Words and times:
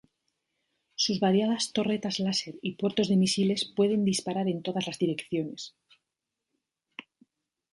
Sus 0.95 1.19
variadas 1.19 1.73
torretas 1.73 2.17
láser 2.19 2.55
y 2.63 2.71
puertos 2.73 3.07
de 3.07 3.17
misiles 3.17 3.65
pueden 3.65 4.03
disparar 4.03 4.47
en 4.47 4.63
todas 4.63 4.87
las 4.87 4.97
direcciones. 4.97 5.75